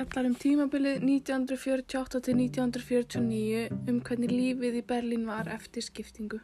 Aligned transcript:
fjallar 0.00 0.30
um 0.30 0.34
tímabilið 0.34 1.02
1948 1.04 2.20
til 2.24 2.36
1949 2.40 3.90
um 3.90 3.98
hvernig 4.00 4.30
lífið 4.32 4.78
í 4.78 4.82
Berlín 4.86 5.26
var 5.28 5.50
eftir 5.52 5.84
skiptingu. 5.84 6.38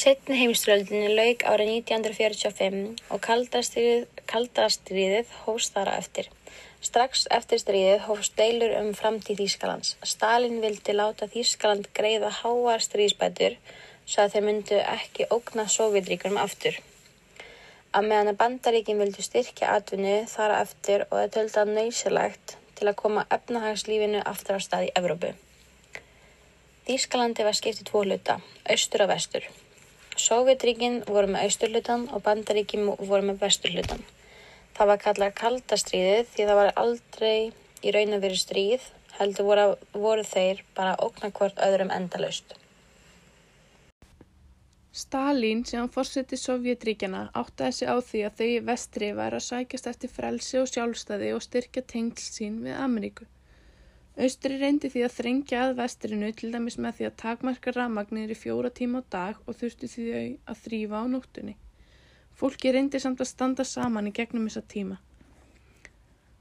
Setni 0.00 0.40
heimströldinni 0.40 1.12
lauk 1.14 1.46
árið 1.46 1.70
1945 1.76 2.98
og 3.14 3.22
kaldastriðið 4.32 5.30
hófst 5.44 5.78
þar 5.78 5.92
eftir. 5.94 6.32
Strax 6.82 7.26
eftir 7.38 7.62
stríðið 7.62 8.04
hófst 8.08 8.34
deilur 8.38 8.74
um 8.80 8.92
framtíð 8.98 9.44
Þýskalands. 9.44 9.94
Stalin 10.02 10.58
vildi 10.64 10.94
láta 10.94 11.30
Þýskaland 11.30 11.90
greiða 11.94 12.34
háar 12.42 12.82
stríðsbætur 12.82 13.58
svo 14.06 14.26
að 14.26 14.34
þeir 14.34 14.46
myndu 14.50 14.84
ekki 14.98 15.30
ógna 15.30 15.70
Sovjetríkunum 15.70 16.42
aftur. 16.42 16.78
Að 17.98 18.04
meðan 18.06 18.28
að 18.30 18.36
bandaríkin 18.38 19.00
vildu 19.02 19.22
styrkja 19.24 19.72
atvinnu 19.74 20.12
þar 20.30 20.52
eftir 20.60 21.02
og 21.08 21.16
það 21.16 21.30
tölda 21.34 21.62
nöysilegt 21.66 22.52
til 22.78 22.84
að 22.86 22.98
koma 23.00 23.24
efnahagslífinu 23.34 24.20
aftur 24.22 24.58
á 24.58 24.60
stað 24.62 24.84
í 24.86 24.92
Evrópu. 25.00 25.32
Þýskalandi 26.86 27.46
var 27.48 27.56
skipt 27.58 27.82
í 27.82 27.86
tvo 27.88 28.04
hluta, 28.04 28.36
austur 28.70 29.02
og 29.02 29.10
vestur. 29.10 29.48
Sovjetríkin 30.14 31.00
voru 31.08 31.32
með 31.32 31.48
austurlutan 31.48 32.06
og 32.14 32.22
bandaríkin 32.28 32.86
voru 32.86 33.32
með 33.32 33.42
vesturlutan. 33.42 34.06
Það 34.78 34.92
var 34.92 35.02
kallað 35.08 35.34
kaldastríðið 35.42 36.32
því 36.36 36.48
það 36.52 36.60
var 36.60 36.72
aldrei 36.84 37.36
í 37.82 37.96
raun 37.98 38.14
að 38.14 38.28
vera 38.28 38.42
stríð, 38.44 38.88
heldur 39.18 39.50
voru, 39.50 39.66
voru 40.06 40.30
þeir 40.36 40.62
bara 40.78 40.94
ógna 41.02 41.34
hvort 41.34 41.58
öðrum 41.66 41.90
endalaust. 41.98 42.54
Stalin 44.98 45.60
sem 45.68 45.88
fórseti 45.94 46.36
Sovjetríkjana 46.40 47.18
áttaði 47.40 47.74
sig 47.76 47.90
á 47.94 47.96
því 48.02 48.22
að 48.26 48.38
þau 48.38 48.48
í 48.50 48.54
vestri 48.68 49.10
væri 49.14 49.38
að 49.38 49.44
sækjast 49.46 49.90
eftir 49.90 50.10
frelsi 50.10 50.58
og 50.58 50.70
sjálfstæði 50.72 51.28
og 51.36 51.44
styrkja 51.44 51.82
tengl 51.92 52.24
sín 52.24 52.56
við 52.64 52.80
Ameríku. 52.86 53.28
Austri 54.18 54.58
reyndi 54.58 54.90
því 54.90 55.04
að 55.06 55.14
þrengja 55.20 55.62
að 55.64 55.76
vestrinu 55.78 56.32
til 56.40 56.50
dæmis 56.50 56.80
með 56.82 56.96
því 56.98 57.08
að 57.08 57.18
takmarka 57.22 57.76
ramagnir 57.76 58.34
í 58.34 58.40
fjóra 58.42 58.72
tíma 58.80 59.04
á 59.06 59.10
dag 59.14 59.42
og 59.46 59.60
þurfti 59.60 59.92
því 59.92 60.06
að 60.50 60.62
þrýfa 60.64 61.02
á 61.02 61.04
nóttunni. 61.14 61.54
Fólki 62.34 62.74
reyndi 62.74 62.98
samt 62.98 63.22
að 63.22 63.30
standa 63.30 63.70
saman 63.76 64.10
í 64.10 64.16
gegnum 64.18 64.50
þessa 64.50 64.66
tíma. 64.74 64.98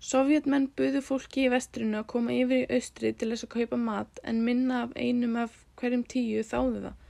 Sovjetmenn 0.02 0.72
buðu 0.78 1.04
fólki 1.06 1.46
í 1.46 1.52
vestrinu 1.54 2.02
að 2.02 2.10
koma 2.16 2.34
yfir 2.34 2.64
í 2.64 2.80
austri 2.80 3.14
til 3.14 3.30
þess 3.36 3.46
að 3.46 3.54
kaupa 3.60 3.86
mat 3.86 4.22
en 4.24 4.42
minna 4.50 4.88
af 4.88 4.98
einum 4.98 5.38
af 5.46 5.66
hverjum 5.78 6.10
tíu 6.10 6.42
þáðu 6.42 6.88
það. 6.88 7.04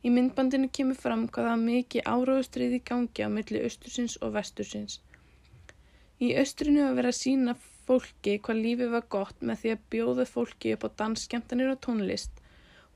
Í 0.00 0.10
myndbandinu 0.14 0.70
kemur 0.76 0.96
fram 0.96 1.26
hvaða 1.28 1.56
mikið 1.60 2.06
áráðustrið 2.08 2.76
í 2.78 2.84
gangi 2.90 3.24
á 3.26 3.28
milli 3.32 3.60
austursins 3.66 4.14
og 4.24 4.32
vestursins. 4.36 5.00
Í 6.24 6.30
austrinu 6.40 6.86
að 6.86 6.96
vera 7.00 7.12
að 7.12 7.18
sína 7.18 7.56
fólki 7.88 8.38
hvað 8.46 8.62
lífið 8.64 8.94
var 8.94 9.04
gott 9.16 9.44
með 9.50 9.60
því 9.60 9.74
að 9.74 9.84
bjóða 9.94 10.26
fólki 10.30 10.72
upp 10.76 10.86
á 10.86 10.88
dansskemtanir 11.02 11.72
og 11.74 11.82
tónlist. 11.86 12.32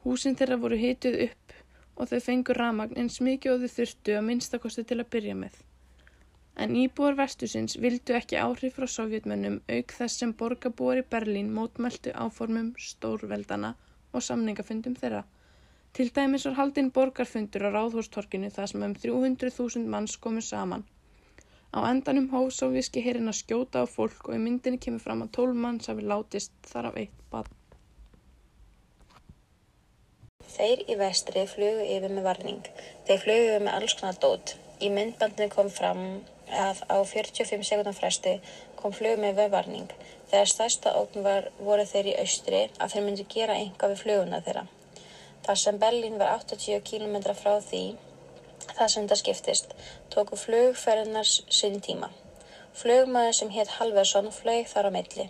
Húsin 0.04 0.36
þeirra 0.40 0.58
voru 0.64 0.80
hitið 0.80 1.20
upp 1.26 1.54
og 1.96 2.10
þau 2.10 2.20
fengur 2.26 2.60
ramagn 2.60 2.98
eins 3.00 3.20
mikið 3.28 3.52
og 3.52 3.62
þau 3.62 3.76
þurftu 3.76 4.16
að 4.18 4.26
minnstakosti 4.28 4.84
til 4.88 5.00
að 5.00 5.10
byrja 5.14 5.36
með. 5.44 5.60
En 6.56 6.76
íbúar 6.78 7.16
vestusins 7.18 7.76
vildu 7.84 8.14
ekki 8.16 8.38
áhrif 8.38 8.76
frá 8.78 8.86
sovjetmönnum 8.96 9.60
auk 9.76 9.94
þess 9.98 10.20
sem 10.22 10.34
borgarbúar 10.40 11.00
í 11.02 11.08
Berlín 11.14 11.52
mótmæltu 11.56 12.12
áformum 12.14 12.74
stórveldana 12.78 13.74
og 14.12 14.22
samningafundum 14.22 14.94
þeirra. 15.00 15.24
Til 15.94 16.08
dæmis 16.14 16.44
var 16.48 16.56
haldinn 16.58 16.88
borgarfundur 16.90 17.62
á 17.66 17.70
Ráðhórstorkinu 17.70 18.48
þar 18.50 18.70
sem 18.70 18.82
um 18.82 18.94
300.000 19.02 19.84
manns 19.92 20.16
komu 20.24 20.40
saman. 20.42 20.82
Á 21.70 21.78
endanum 21.90 22.26
hóf 22.32 22.50
sovjíski 22.56 23.02
herin 23.04 23.30
að 23.30 23.38
skjóta 23.40 23.82
á 23.82 23.86
fólk 23.86 24.26
og 24.26 24.34
í 24.34 24.40
myndinni 24.42 24.80
kemur 24.82 25.04
fram 25.04 25.22
að 25.22 25.30
12 25.38 25.60
manns 25.66 25.90
hafi 25.92 26.08
látist 26.12 26.52
þar 26.72 26.90
af 26.90 26.98
eitt 27.04 27.22
badn. 27.30 27.54
Þeir 30.56 30.84
í 30.90 30.98
vestri 30.98 31.46
flugu 31.54 31.86
yfir 31.96 32.18
með 32.18 32.28
varning. 32.28 32.68
Þeir 33.06 33.24
flugu 33.24 33.48
yfir 33.48 33.66
með 33.68 33.78
alls 33.78 33.98
konar 34.00 34.22
dót. 34.26 34.56
Í 34.82 34.90
myndbandinu 34.98 35.50
kom 35.54 35.70
fram 35.78 36.04
að 36.50 36.84
á 36.90 36.98
45 37.06 37.66
sekundar 37.70 37.94
fresti 37.94 38.40
kom 38.80 38.92
flugu 38.92 39.22
með 39.22 39.44
vefvarning. 39.44 39.90
Þegar 40.30 40.50
stærsta 40.58 40.98
ókn 40.98 41.22
var 41.22 41.52
voru 41.58 41.86
þeir 41.86 42.10
í 42.10 42.20
austri 42.22 42.64
að 42.78 42.96
þeir 42.96 43.06
myndi 43.06 43.32
gera 43.38 43.62
einhvað 43.62 43.94
við 43.94 44.02
fluguna 44.02 44.42
þeirra. 44.42 44.66
Þar 45.44 45.60
sem 45.62 45.80
Berlín 45.80 46.20
var 46.20 46.34
80 46.40 46.80
km 46.88 47.16
frá 47.36 47.58
því, 47.60 47.82
það 48.74 48.92
sem 48.94 49.08
það 49.10 49.22
skiptist, 49.22 49.74
tóku 50.14 50.38
flugferðinars 50.40 51.34
sinn 51.52 51.80
tíma. 51.84 52.12
Flugmaður 52.74 53.36
sem 53.40 53.52
hétt 53.54 53.76
Halversson 53.78 54.32
flög 54.34 54.70
þar 54.70 54.88
á 54.88 54.96
milli. 54.96 55.28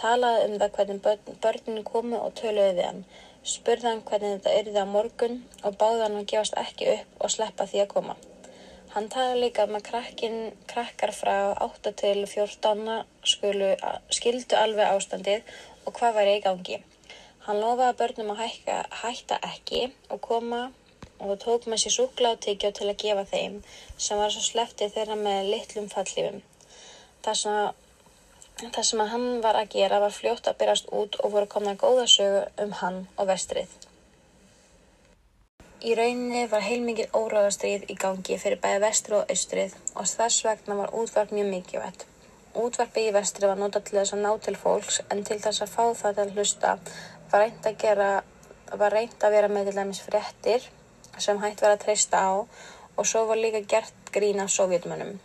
Talaði 0.00 0.48
um 0.48 0.56
það 0.62 0.78
hvernig 0.78 1.04
börn, 1.04 1.36
börnin 1.44 1.84
komu 1.86 2.18
og 2.18 2.32
töluði 2.40 2.78
við 2.80 2.88
hann 2.88 3.04
spurði 3.42 3.88
hann 3.88 4.02
hvernig 4.06 4.36
þetta 4.36 4.58
yrði 4.60 4.82
á 4.82 4.86
morgun 4.86 5.40
og 5.66 5.74
báði 5.78 6.04
hann 6.04 6.20
að 6.20 6.28
gefast 6.30 6.58
ekki 6.60 6.92
upp 6.92 7.24
og 7.24 7.32
sleppa 7.34 7.66
því 7.66 7.82
að 7.82 7.90
koma. 7.94 8.14
Hann 8.92 9.08
talaði 9.10 9.40
líka 9.40 9.66
um 9.66 9.78
að 9.78 9.86
krakkin, 9.88 10.38
krakkar 10.70 11.14
frá 11.16 11.34
8 11.64 11.94
til 11.98 12.26
14 12.28 12.90
skulu, 13.26 13.72
skildu 14.12 14.58
alveg 14.60 14.92
ástandið 14.92 15.54
og 15.86 15.96
hvað 15.96 16.18
væri 16.20 16.36
í 16.38 16.42
gangi. 16.44 16.78
Hann 17.46 17.58
lofaði 17.58 17.98
börnum 17.98 18.32
að 18.34 18.42
hækka, 18.44 18.78
hætta 19.02 19.38
ekki 19.48 19.84
og 20.14 20.20
koma 20.22 20.62
og 21.22 21.36
tók 21.42 21.68
með 21.70 21.84
sér 21.84 21.96
súklátíkjó 21.96 22.72
til 22.74 22.88
að 22.88 23.00
gefa 23.02 23.24
þeim 23.30 23.60
sem 23.96 24.18
var 24.18 24.34
svo 24.34 24.42
sleftið 24.46 24.94
þeirra 24.96 25.16
með 25.18 25.50
litlum 25.54 25.88
fallífum. 25.90 26.42
Það 27.22 27.40
sem 27.44 27.62
að 27.62 27.72
Það 28.62 28.84
sem 28.86 29.00
hann 29.10 29.24
var 29.42 29.56
að 29.58 29.72
gera 29.72 29.98
var 30.02 30.12
fljótt 30.14 30.46
að 30.46 30.58
byrjast 30.60 30.90
út 30.94 31.16
og 31.24 31.32
voru 31.32 31.48
komna 31.50 31.72
góða 31.80 32.04
sögu 32.10 32.42
um 32.62 32.74
hann 32.78 32.98
og 33.16 33.26
vestrið. 33.30 33.72
Í 35.82 35.96
rauninni 35.98 36.44
var 36.52 36.62
heilmikið 36.62 37.16
óráðastrið 37.18 37.88
í 37.90 37.96
gangi 37.98 38.36
fyrir 38.38 38.60
bæði 38.62 38.82
vestri 38.84 39.16
og 39.18 39.32
austrið 39.34 39.74
og 39.96 40.06
þess 40.06 40.44
vegna 40.46 40.76
var 40.78 40.94
útvarp 40.94 41.32
mjög 41.34 41.48
mikilvægt. 41.56 42.04
Útvarpi 42.62 43.08
í 43.08 43.14
vestri 43.16 43.50
var 43.50 43.58
notað 43.58 43.88
til 43.88 43.98
þess 43.98 44.14
að 44.14 44.22
ná 44.28 44.30
til 44.46 44.54
fólks 44.60 45.00
en 45.10 45.24
til 45.26 45.40
þess 45.42 45.64
að 45.64 45.74
fá 45.74 45.84
það 46.04 46.14
til 46.20 46.26
að 46.26 46.34
hlusta 46.36 46.76
var 47.32 47.46
reynd 47.46 47.66
að, 47.66 47.76
gera, 47.80 48.10
var 48.76 48.92
reynd 48.92 49.24
að 49.24 49.34
vera 49.36 49.48
með 49.48 49.70
til 49.70 49.76
dæmis 49.78 50.02
fréttir 50.04 50.68
sem 51.18 51.40
hægt 51.40 51.62
var 51.64 51.74
að 51.74 51.84
treysta 51.86 52.20
á 52.20 52.32
og 52.44 53.08
svo 53.08 53.24
var 53.28 53.40
líka 53.40 53.62
gert 53.68 54.12
grín 54.12 54.42
af 54.42 54.52
sovjetmönnum. 54.52 55.16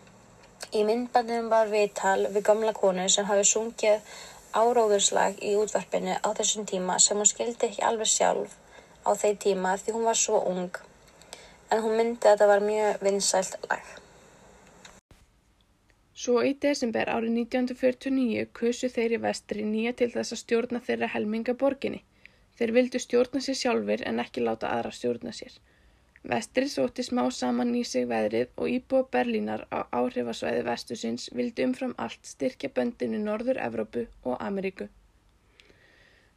Í 0.72 0.84
myndbandinum 0.88 1.52
var 1.52 1.70
viðtal 1.72 2.30
við 2.32 2.44
gamla 2.48 2.74
konu 2.76 3.08
sem 3.12 3.28
hafi 3.28 3.44
sungið 3.48 4.16
áróðurslag 4.56 5.44
í 5.44 5.54
útvarpinu 5.60 6.16
á 6.24 6.30
þessum 6.40 6.66
tíma 6.72 6.98
sem 7.04 7.20
hún 7.20 7.30
skildi 7.30 7.70
ekki 7.70 7.84
alveg 7.84 8.12
sjálf 8.12 8.56
á 9.04 9.12
þeir 9.12 9.38
tíma 9.44 9.76
því 9.80 9.96
hún 9.96 10.08
var 10.08 10.20
svo 10.20 10.42
ung. 10.52 10.72
En 11.72 11.84
hún 11.84 11.98
myndi 12.00 12.24
að 12.24 12.38
þetta 12.38 12.52
var 12.52 12.64
mjög 12.64 13.04
vinsælt 13.04 13.58
lag. 13.70 14.07
Svo 16.18 16.42
í 16.42 16.56
desember 16.66 17.10
árið 17.14 17.36
1949 17.44 18.48
kusu 18.60 18.88
þeir 18.90 19.14
í 19.18 19.24
vestri 19.26 19.66
nýja 19.70 19.92
til 20.00 20.08
þess 20.16 20.34
að 20.34 20.40
stjórna 20.42 20.80
þeirra 20.88 21.10
helminga 21.14 21.54
borginni. 21.64 22.00
Þeir 22.58 22.74
vildu 22.78 23.02
stjórna 23.04 23.42
sér 23.46 23.58
sjálfur 23.60 24.04
en 24.12 24.24
ekki 24.24 24.42
láta 24.42 24.72
aðra 24.74 24.94
stjórna 24.98 25.34
sér. 25.40 25.60
Vestri 26.32 26.66
sótti 26.74 27.06
smá 27.06 27.22
saman 27.32 27.76
í 27.78 27.84
sig 27.86 28.10
veðrið 28.10 28.50
og 28.58 28.74
íbúa 28.80 29.04
Berlínar 29.14 29.68
á 29.70 29.86
áhrifasvæði 30.00 30.66
vestusins 30.66 31.30
vildi 31.38 31.68
umfram 31.70 31.94
allt 32.06 32.26
styrkja 32.26 32.74
böndinu 32.74 33.22
Norður 33.22 33.62
Evrópu 33.70 34.08
og 34.24 34.42
Ameríku. 34.42 34.90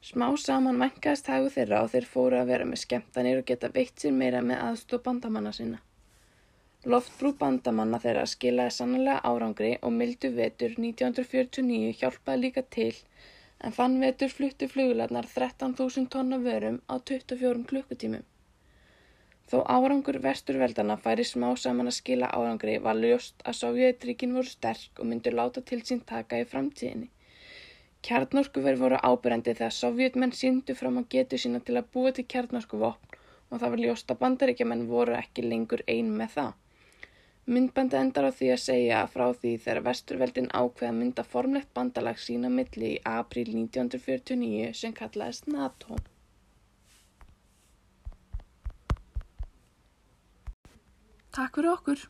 Smá 0.04 0.28
saman 0.44 0.76
mænkaðist 0.80 1.32
hagu 1.32 1.48
þeirra 1.56 1.86
og 1.86 1.94
þeir 1.94 2.12
fóru 2.12 2.36
að 2.36 2.52
vera 2.52 2.68
með 2.68 2.84
skemmtanir 2.84 3.40
og 3.40 3.48
geta 3.48 3.72
veitt 3.72 3.96
sér 4.04 4.12
meira 4.12 4.44
með 4.44 4.62
aðstóð 4.68 5.08
bandamanna 5.08 5.56
sinna. 5.56 5.80
Loftbrú 6.88 7.34
bandamanna 7.40 7.98
þeirra 8.00 8.22
skilaði 8.32 8.72
sannlega 8.72 9.20
árangri 9.30 9.74
og 9.84 9.90
mildu 9.92 10.30
vetur 10.36 10.70
1949 10.78 11.90
hjálpaði 11.98 12.40
líka 12.40 12.62
til 12.76 12.94
en 13.68 13.74
fann 13.78 13.98
vetur 14.00 14.30
fluttu 14.32 14.68
flugularnar 14.74 15.26
13.000 15.32 16.08
tonna 16.14 16.38
vörum 16.46 16.78
á 16.88 16.96
24 17.10 17.66
klukkutímum. 17.72 18.22
Þó 19.50 19.58
árangur 19.74 20.18
vesturveldana 20.24 20.96
færi 21.04 21.26
smá 21.28 21.50
saman 21.64 21.90
að 21.92 21.98
skila 21.98 22.32
árangri 22.38 22.78
var 22.86 22.96
ljóst 23.02 23.44
að 23.44 23.58
Sovjetríkin 23.60 24.32
voru 24.38 24.48
sterk 24.48 25.04
og 25.04 25.10
myndur 25.10 25.36
láta 25.36 25.60
til 25.60 25.82
sín 25.84 26.00
taka 26.12 26.40
í 26.40 26.48
framtíðinni. 26.54 27.10
Kjarnorkuverð 28.08 28.86
voru 28.86 29.02
ábyrjandi 29.10 29.58
þegar 29.60 29.76
Sovjetmenn 29.82 30.32
síndu 30.32 30.78
fram 30.80 30.96
að 31.02 31.12
getu 31.18 31.44
sína 31.44 31.60
til 31.60 31.76
að 31.76 31.92
búa 31.92 32.16
til 32.16 32.24
kjarnorkuvopn 32.24 33.20
og 33.50 33.60
það 33.60 33.68
var 33.68 33.84
ljóst 33.84 34.16
að 34.16 34.20
bandaríkjaman 34.24 34.88
voru 34.88 35.20
ekki 35.20 35.44
lengur 35.44 35.84
ein 35.86 36.16
með 36.16 36.36
það. 36.38 36.52
Myndbandi 37.50 37.96
endar 37.98 38.28
á 38.28 38.32
því 38.38 38.48
að 38.54 38.60
segja 38.62 38.98
frá 39.10 39.24
því 39.34 39.52
þegar 39.62 39.80
vesturveldin 39.88 40.44
ákveða 40.54 40.90
mynda 40.94 41.24
formlegt 41.26 41.72
bandalag 41.74 42.20
sína 42.22 42.50
milli 42.58 42.92
í 42.92 43.00
april 43.12 43.48
1949 43.50 44.68
sem 44.80 44.94
kallaðist 44.94 45.50
NATO. 45.50 45.98
Takk 51.34 51.58
fyrir 51.58 51.72
okkur. 51.72 52.06